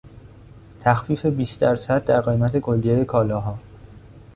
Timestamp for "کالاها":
3.05-3.59